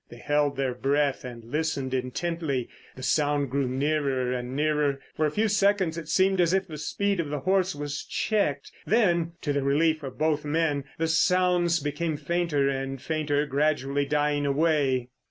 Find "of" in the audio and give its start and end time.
7.19-7.29, 10.01-10.17